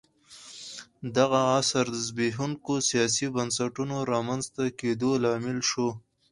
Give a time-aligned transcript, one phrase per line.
[1.17, 5.89] دغه عصر د زبېښونکو سیاسي بنسټونو رامنځته کېدو لامل شو